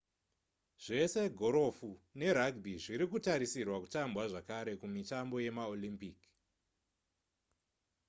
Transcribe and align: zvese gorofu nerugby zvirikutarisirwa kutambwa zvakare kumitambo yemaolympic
zvese 0.83 1.21
gorofu 1.41 1.89
nerugby 2.19 2.73
zvirikutarisirwa 2.85 3.77
kutambwa 3.83 4.23
zvakare 4.31 4.73
kumitambo 4.81 5.35
yemaolympic 5.45 6.17